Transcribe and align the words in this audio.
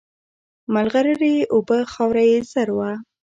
مرغلري 0.73 1.31
یې 1.37 1.43
اوبه 1.53 1.77
خاوره 1.93 2.23
یې 2.31 2.37
زر 2.51 2.69
وه 2.77 2.91